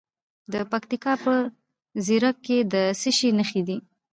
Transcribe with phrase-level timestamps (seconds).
[0.51, 1.33] د پکتیکا په
[2.05, 3.77] زیروک کې د څه شي نښې دي؟